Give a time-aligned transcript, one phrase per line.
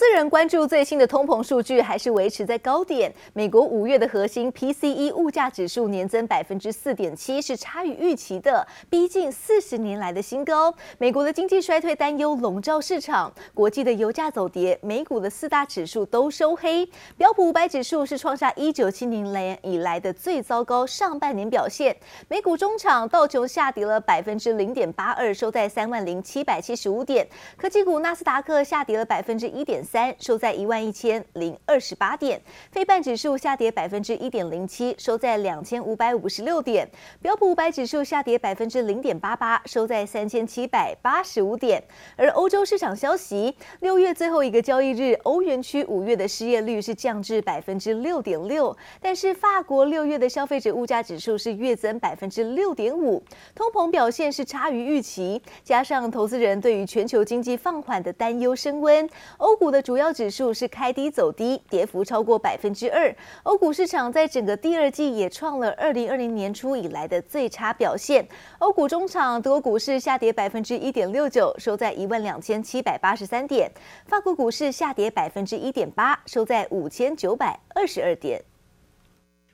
[0.00, 3.12] 资人关注最新的通膨数据还是维持在高点。
[3.34, 10.74] 美国五月的核心 PCE 物价指数年增百分之四点七，是差于预期的，逼近四十年来的新高。
[10.96, 16.88] 美国的经济衰退担忧笼罩市场，国际的油价走跌，美股的四大指数都收黑。
[17.18, 21.94] 标普五百指数是创下一九七零年以来的最糟糕上半年表现。
[22.26, 27.28] 美股中场道琼下跌了百分之零点八二，收在三万零七百七十五点。
[27.58, 29.84] 科技股纳斯达克下跌了百分之一点。
[29.90, 36.88] 三收在一万一千零二十八点，非半指数下跌百分之一点零七，收在两千五百五十六点，
[37.20, 41.82] 标普五百指数下跌百分之零点八八，收在三千七百八十五点。
[42.14, 53.20] 而欧洲市场消息，六月最后一个交易日，欧元区五月的失业率是降至百分之六点六，但是法国六月的消费者物价指数是月增百分之六点五，
[53.56, 63.14] 通膨表现是差于预期，加上投资人对于全球经济放缓的担忧升温，欧股的主要指数是开低走低，跌幅超过百分之二。
[63.44, 68.26] 欧股市场在整个第二季也创了二零二零年初以来的最差表现。
[68.58, 73.68] 欧股中场，德国股市下跌百分之一点六九，收在一万两千七百八十三点；
[74.06, 78.42] 法国股市下跌百分之一点八，收在五千九百二十二点。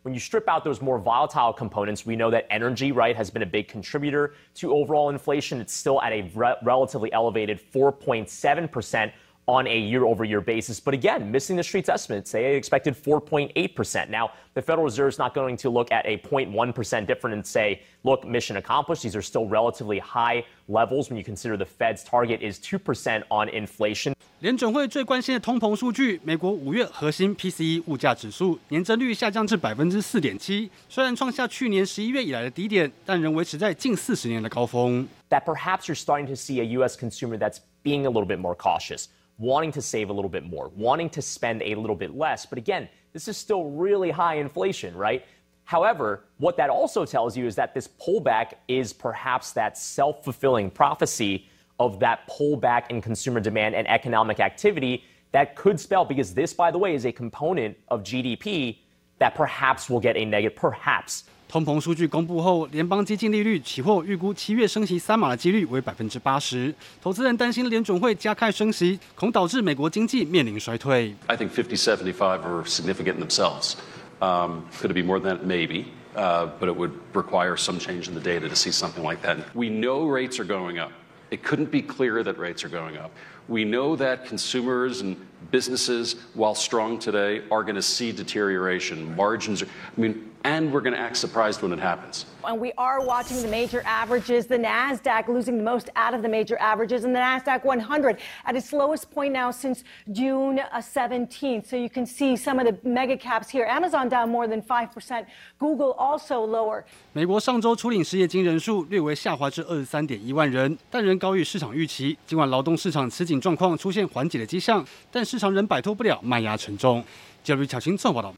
[0.02, 3.42] When you strip out those more volatile components, we know that energy, right, has been
[3.42, 5.60] a big contributor to overall inflation.
[5.60, 9.10] It's still at a re relatively elevated 4.7 percent.
[9.47, 10.79] on a year over year basis.
[10.79, 12.31] But again, missing the street's estimates.
[12.31, 14.09] They expected 4.8%.
[14.09, 17.81] Now, the Federal Reserve is not going to look at a 0.1% difference and say,
[18.03, 19.01] look, mission accomplished.
[19.01, 23.49] These are still relatively high levels when you consider the Fed's target is 2% on
[23.49, 24.13] inflation.
[24.39, 35.07] 联准会最关心的通膨数据，美国五月核心 PCE 物价指数年增率下降至百分之四点七，虽然创下去年十一月以来的低点，但仍维持在近四十年的高峰。
[35.29, 36.97] That perhaps you're starting to see a U.S.
[36.97, 39.05] consumer that's being a little bit more cautious.
[39.38, 42.46] wanting to save a little bit more, wanting to spend a little bit less.
[42.46, 45.24] But again, this is still really high inflation, right?
[45.64, 50.70] However, what that also tells you is that this pullback is perhaps that self fulfilling
[50.70, 56.54] prophecy of that pullback in consumer demand and economic activity that could spell, because this,
[56.54, 58.78] by the way, is a component of GDP
[59.18, 66.73] that perhaps will get a negative, perhaps 通膨数据公布后，联邦基金利率期货预估七月升息三码的几率为百分之八十。
[67.01, 71.13] 投资人担心联准会加快升息，恐导致美国经济面临衰退。
[71.27, 73.73] I think 50, 75 are significant in themselves.
[74.19, 75.45] Um, could it be more than that?
[75.45, 75.85] Maybe.
[76.13, 79.37] Uh, but it would require some change in the data to see something like that.
[79.55, 80.91] We know rates are going up.
[81.31, 83.11] It couldn't be clearer that rates are going up.
[83.47, 85.15] We know that consumers and
[85.51, 89.15] businesses, while strong today, are going to see deterioration.
[89.15, 92.25] Margins are, I mean, and we're going to act surprised when it happens.
[92.43, 96.29] And we are watching the major averages, the NASDAQ losing the most out of the
[96.29, 101.67] major averages, and the NASDAQ 100 at its lowest point now since June 17th.
[101.67, 103.65] So you can see some of the mega caps here.
[103.65, 105.25] Amazon down more than 5%,
[105.59, 106.83] Google also lower.
[107.13, 112.17] 美国上周初领失业金人数略微下滑至二十三点一万人，但仍高于市场预期。
[112.25, 117.03] 尽管劳动市场吃紧状况出现缓解的迹象，但市场仍摆脱不了卖压沉重。
[117.43, 118.33] 记者乔清综报道。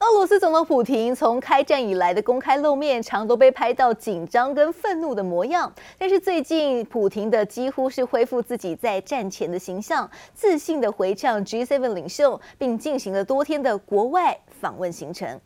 [0.00, 5.72] 俄罗斯总统普亭从开战以来的公开露面，常都被拍到紧张跟愤怒的模样。
[5.96, 15.40] 但是最近，普亭的几乎是恢复自己在战前的形象，自信的回呛 G7 领袖，并进行了多天的国外访问行程。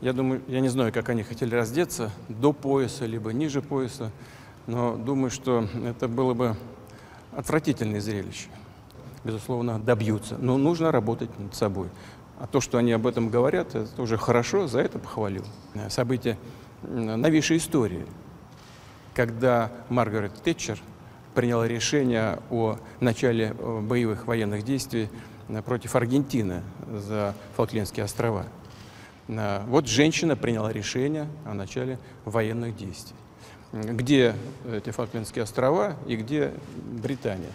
[0.00, 4.10] Я думаю, я не знаю, как они хотели раздеться до пояса либо ниже пояса,
[4.66, 6.56] но думаю, что это было бы
[7.36, 8.48] отвратительное зрелище.
[9.22, 11.88] Безусловно, добьются, но нужно работать над собой.
[12.39, 15.45] А то, что они об этом говорят, это уже хорошо, за это похвалил.
[15.89, 16.37] События
[16.83, 18.05] новейшей истории,
[19.13, 20.79] когда Маргарет Тэтчер
[21.35, 25.09] приняла решение о начале э, боевых военных действий
[25.49, 28.45] э, против Аргентины за Фолклендские острова.
[29.27, 33.15] Э, вот женщина приняла решение о начале военных действий.
[33.73, 34.33] Где
[34.71, 36.53] эти Фолклендские острова и где
[37.03, 37.51] Британия?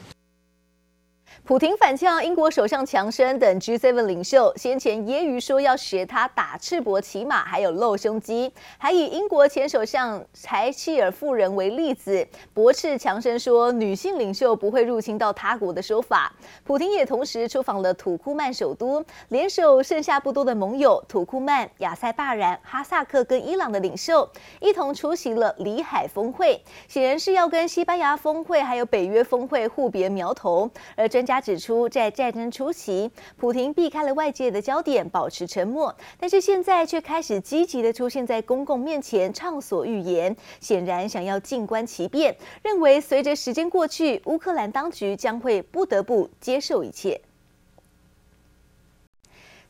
[1.42, 12.24] 普廷反呛英国首相强生等 G7 领袖，先前揶揄说要学他打赤膊骑马，还有露胸肌，还以英国前首相柴契尔夫人为例子，
[12.54, 16.32] 驳斥强生说女性领袖不会入侵到他国的说法。
[16.62, 24.28] 普廷也同时出访了土库曼首都，联手剩下不多的盟友土库曼、亚塞拜然、哈萨克跟伊朗的领袖，
[24.60, 31.40] 一同出席了里海峰会，显然是要跟西班牙峰会还有北约峰会互别苗头，而专家。
[31.40, 47.20] 指出，在战争初期，普亭避开了外界的焦点，保持沉默，但是现在却开始积极地出现在公共面前，畅所欲言，显然想要静观其变，认为随着时间过去，乌克兰当局将会不得不接受一切。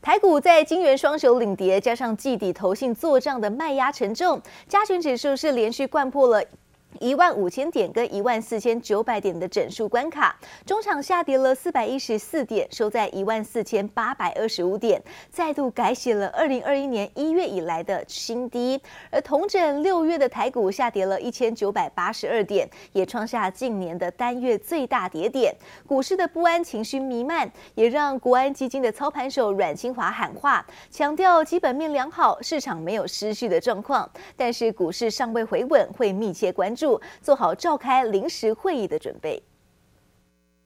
[0.01, 6.43] 台股在晶圆双雄领跌，加上季底投信做账的卖压沉重，加权指数是连续掼破了。
[6.99, 10.35] 一万五千点跟一万四千九百点的整数关卡，
[10.65, 18.79] 中场下跌了四百一十四点，收在一万四千八百二十五点，再度改写了二零二一年一月以来的新低。
[19.09, 25.55] 而同整六月的台股下跌了一千九百八十二点，也创下近年的单月最大跌点。
[25.87, 36.80] 股市的不安情绪弥漫，也让国安基金的操盘手阮清华喊话，强调基本面良好，市场没有失序的状况，但是股市尚未回稳，会密切关注。
[37.21, 39.41] 做好召开临时会议的准备。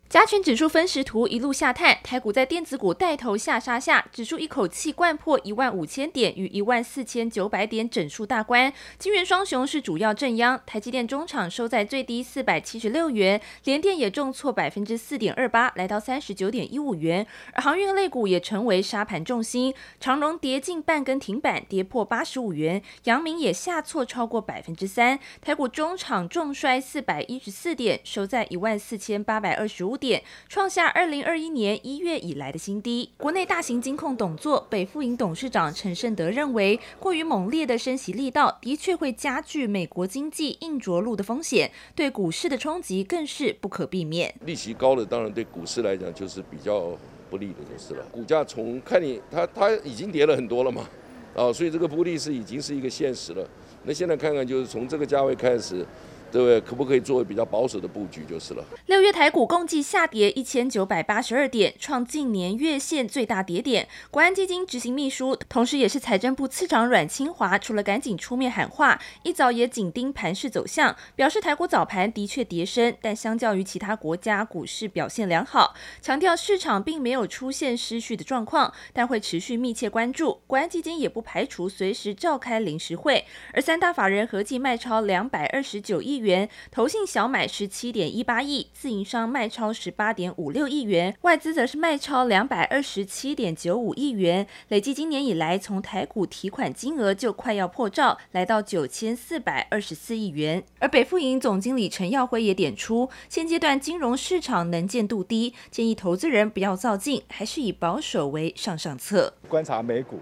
[0.07, 8.71] 加权指数分时图一路下探，台股在电子股带头下杀下，指数一口气掼破一万五千点与一万四千九百点整数大关。
[8.99, 17.25] 晶圆双雄是主要正央，台积电中场收在最低四百七十六元，联电也重挫百分之四点二八，来到三十九点一五元。
[17.53, 25.19] 而航运类股也成为杀盘重心，长荣跌近半根停板，跌破八十五元，阳明也下挫超过百分之三。
[25.41, 33.11] 台股中场重摔四百一十四点，收在一万四千八百二十五点创下二零二一年一月以来的新低。
[33.17, 44.33] 国内大型金控董座北富银董事长陈胜德认为，过于猛烈的升息力道的确会加剧美国经济硬着陆的风险，对股市的冲击更是不可避免。
[44.45, 46.97] 利息高了当然对股市来讲就是比较
[47.29, 48.05] 不利的，就是了。
[48.11, 50.87] 股价从看你它它已经跌了很多了嘛，
[51.35, 53.47] 啊，所以这个不利是已经是一个现实了。
[53.83, 55.85] 那现在看看就是从这个价位开始。
[56.35, 56.59] 对不对？
[56.59, 58.65] 可不可以作为比较保守的布局就是了。
[58.87, 63.87] 六月台股共计下跌一千九百八十二点，创近年月线最大跌点。
[64.11, 80.41] 国安基金执行秘书，同时也是财政部次长阮清华，除了赶紧出面喊话，一早也紧盯盘势走向，表示台股早盘的确跌深，但相较于其他国家股市表现良好，强调市场并没有出现失序的状况，但会持续密切关注。
[80.47, 83.23] 国安基金也不排除随时召开临时会，
[83.53, 86.24] 而三大法人合计卖超两百二十九亿元。
[86.25, 94.45] 元，投信小买十七点一八亿，自营商卖超十八点五六亿元，外资则是卖超两百二十七点九五亿元。
[94.69, 100.63] 累计今年以来，从台股提款金额就快要破兆，来到九千四百二十四亿元。
[100.79, 109.33] 而北富银总经理陈耀辉也点出，现阶段金融市场能见度低，建议投资人不要造进，还是以保守为上上策。
[109.47, 110.19] 观察美股。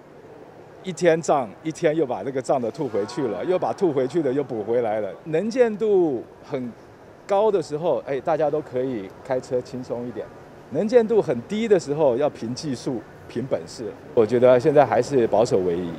[0.84, 5.10] 一天涨，一天又把那个涨的吐回去了，又把吐回去的又补回来了。
[5.26, 6.72] 能见度很
[7.26, 10.26] 高的时候，哎，大家都可以开车轻松一点；
[10.72, 13.86] 能见度很低的时候，要凭技术、凭本事。
[14.14, 15.90] 我觉得现在还是保守为宜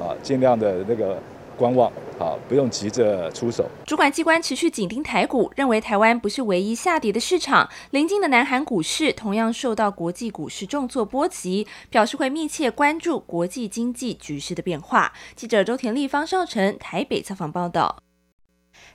[0.00, 1.16] 啊，尽量的那个。
[1.60, 3.68] 观望，好，不用急着出手。
[3.84, 15.12] 主管机关持续紧盯台股，认为台湾不是唯一下跌的市场，临近的南韩股市同样受到国际股市重挫波及，表示会密切关注国际经济局势的变化。
[15.36, 17.98] 记者周田丽、方少成台北采访报道。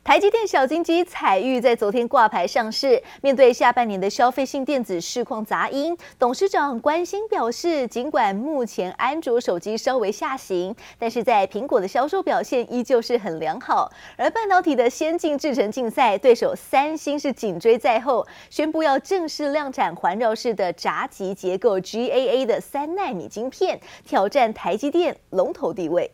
[0.03, 3.01] 台积电小金鸡彩玉在昨天挂牌上市。
[3.21, 13.91] 面对下半年的消费性电子市况杂音，董事长关心表示，尽管目前安卓手机稍微下行，但是在苹果的销售表现依旧是很良好。
[14.15, 26.11] 而半导体的先进制程竞赛，对手三星是紧追在后，宣布要正式量产环绕式的闸极结构 GAA 的三纳米晶片，挑战台积电龙头地位。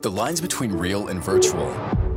[0.00, 2.07] The lines between real and virtual.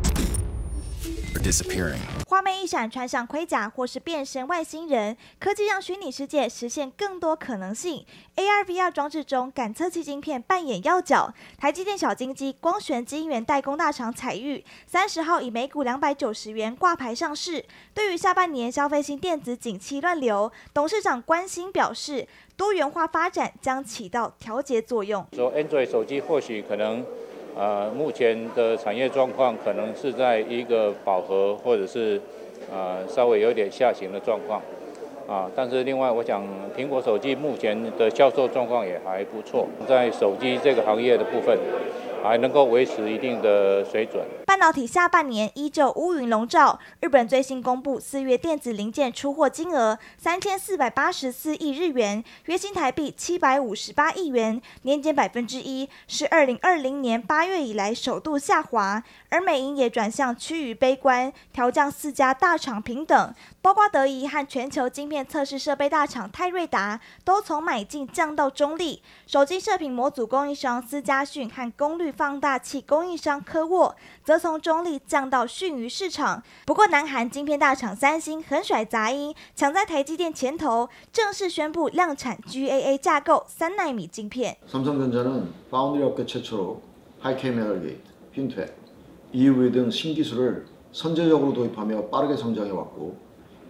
[1.39, 1.97] Disappearing.
[2.27, 8.05] 画面一闪，穿上盔甲或是变身外星人，科技让虚拟世界实现更多可能性。
[8.35, 11.33] AR、VR 装置中，感测器晶片扮演要角。
[11.57, 17.65] 台积电小金鸡光学晶圆代工大厂彩玉，三十号以每股两百九十元挂牌上市。
[17.93, 25.25] 对于下半年消费性电子景气乱流，董事长关心表示，多元化发展将起到调节作用。
[25.33, 27.03] 说 Android 手机或许可能。
[27.61, 32.19] 呃，目前的产业状况可能是在一个饱和，或者是
[32.73, 34.59] 呃稍微有点下行的状况，
[35.27, 36.43] 啊，但是另外我想，
[36.75, 41.55] 苹果手机目前的销售状况也还不错，在手机这个行业的部分，
[42.23, 44.23] 还能够维持一定的水准。
[44.45, 46.79] 半导体下半年依旧乌云笼罩。
[46.99, 59.03] 日本最新公布四月电子零件出货金额三千四百八十四亿日元，约新台币七百五十八亿元，年减百分之一，是二零二零年八月以来首度下滑。
[59.29, 69.01] 而美银也转向趋于悲观，调降四家大厂平等，包括德仪和全球晶片测试设备大厂泰瑞达，都从买进降到中立。
[69.25, 73.94] 手机射频模组供应商思佳讯和功率放大器供应商科沃，
[74.24, 76.42] 则从中立降到逊于市场。
[76.64, 84.56] 不过，南韩晶片大厂三星狠甩杂音，抢在台积电前头，正式宣布量产 GAA 架构三奈米晶片。
[84.66, 86.80] 三星전자는 foundry 업계 최초로
[87.22, 88.02] high camera gate,
[88.34, 88.70] FinFET,
[89.32, 93.16] EUV 등 신기술을 선제적으로 도입하며 빠르게 성장해 왔고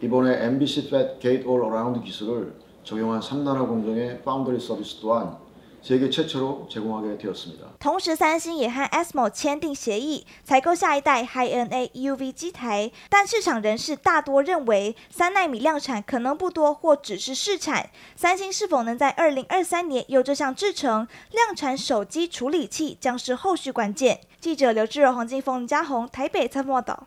[0.00, 5.36] 이번에 MBC FET Gate All Around 기술을 적용한 3나라 공정의 파운드리 서비스 또한
[5.82, 7.78] 世界최초로 제공하게 되었습니다。
[7.78, 12.90] 同时，三星也和 ASML 签订协议，采购下一代 High-NA EUV 机台。
[13.08, 17.90] 但市场人士大多认为，三奈米量产可能不多，或只是试产。
[18.16, 24.20] 三星是否能在二零二三年有这项制程量产手机处理器，将是后续关键。
[24.40, 27.06] 记者刘志柔、黄金凤、嘉宏台北采访报道。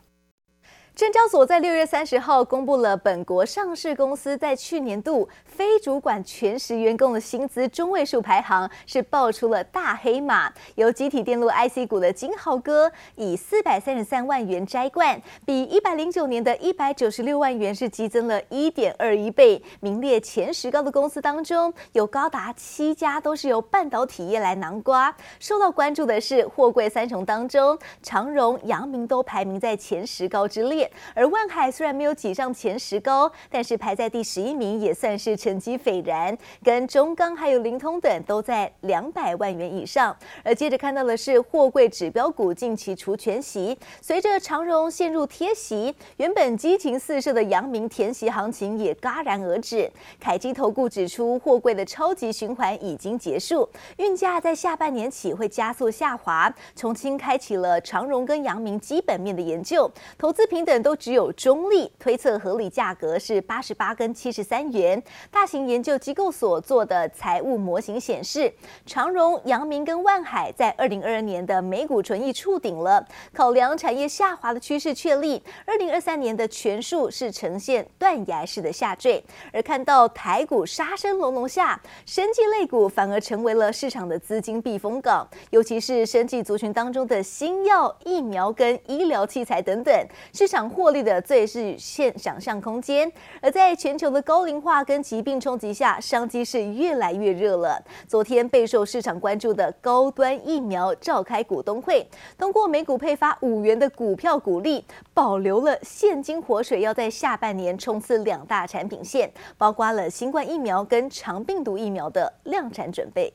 [0.95, 10.53] 证交所在六月三十号公布了本国上市公司在去年度非主管全时员工的薪资中位数排行，是爆出了大黑马。
[10.77, 19.61] 由集体电路 IC 股的金豪哥以四百三十三万元摘冠，比一百零九年的一百九十六万元是激增了一点二一倍。
[19.81, 25.13] 名列前十高的公司当中，有高达七家都是由半导体业来囊括。
[25.41, 30.84] 受到关注的是货柜三雄当中，长荣、阳明都排名在前十高之列。
[31.15, 36.37] 而万海虽然没有挤上前十高，但是排在第十一名，也算是成绩斐然。
[36.63, 40.17] 跟中钢还有灵通等都在两百万元以上。
[40.43, 49.91] 而接着看到的是货柜指标股近期除权息，随着长荣陷入贴息，原本激情四射的阳明填息行情也戛然而止。
[50.21, 60.74] 凯基投顾指出，货柜的超级循环已经结束，运价在下半年起会加速下滑，重新开启了长荣跟阳明基本面的研究，投资平等。
[60.83, 65.01] 都只有中立推测，合理价格是八十八跟七十三元。
[65.31, 68.53] 大型研究机构所做的财务模型显示，
[68.85, 73.07] 长荣、阳明跟万海在二零二二年的每股纯益触顶了。
[73.33, 79.25] 考量产业下滑的趋势确立，二零二三年的权数是呈现断崖式的下坠。
[79.53, 89.95] 而看到台股杀声隆隆下，生技类股反而成为了市场的资金避风港，尤其是生技族群当中的新药、疫苗跟医疗器材等等，
[90.33, 90.64] 市场。
[90.69, 97.83] 获利的最是现想象空间，而在全球的高龄化跟疾病冲击下，商机是越来越热了。
[98.07, 102.07] 昨天备受市场关注的高端疫苗召开股东会，
[102.39, 113.33] 通过每股配发五元的股票股利，保留了现金活水，要在下半年冲刺两大产品线，包括了新冠疫苗跟长病毒疫苗的量产准备。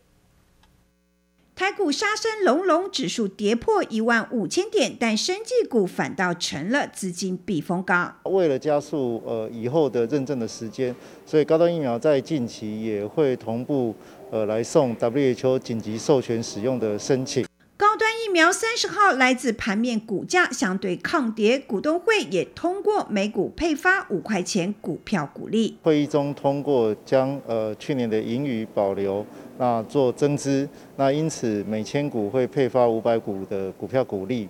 [1.59, 8.15] 台股杀声隆隆，指数跌破一万五千点，但生技股反倒成了资金避风港。
[8.23, 13.93] 为了加速呃以后的认证的时间，所以高端疫苗在近期也会同步
[14.31, 17.45] 呃来送 WHO 紧急授权使用的申请。
[18.29, 25.75] 疫苗三十号来自盘面股价相对抗跌，股东会也通过每股配发五块钱股票股利。
[25.81, 29.25] 会议中通过将呃去年的盈余保留。
[29.57, 34.47] 那做增资，那因此每千股会配发五百股的股票股利。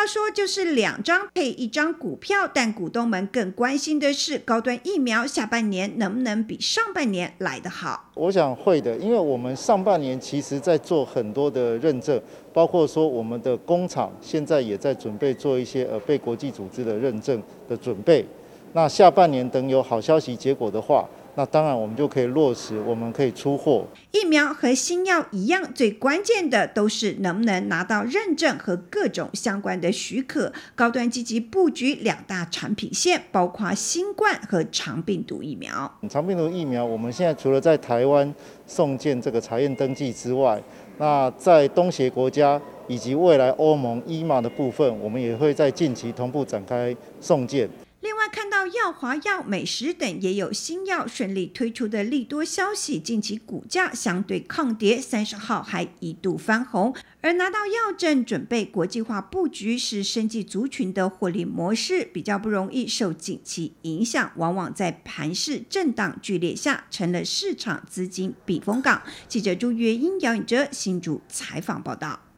[0.00, 2.48] 他说，就是两张配一张股票。
[2.54, 8.10] 但股东们更关心的是，高端疫苗下半年能不能比上半年来得好？
[8.14, 12.18] 我想会的，因为我们上半年其实在做很多的认证，
[12.50, 18.24] 包括说我们的工厂现在也在准备做一些呃被国际组织的认证的准备。
[18.72, 21.06] 那下半年等有好消息结果的话。
[21.40, 23.86] 那当然，我们就可以落实，我们可以出货。
[24.12, 30.52] 疫苗和新药一样，最关键的都是能不能拿到认证和各种相关的许可。
[30.74, 35.90] 高端积极布局两大产品线，包括新冠和长病毒疫苗。
[36.10, 38.34] 长病毒疫苗，我们现在除了在台湾
[38.66, 40.62] 送件这个查验登记之外，
[40.98, 47.66] 那在东协国家以及未来欧盟 EMA 的部分，我们也会在近期同步展开送件。
[48.00, 56.94] 另外，看到药华药、美食等也有新药顺利推出的利多消息，近期股价相对抗跌，三十号还一度翻红。
[57.20, 69.02] 而拿到药证，准备国际化布局，是生技族群的获利模式，比较不容易受景气影响，往往在盘势震荡剧烈下，成了市场资金避风港。
[69.28, 72.29] 记者朱月英、姚颖哲新竹采访报道。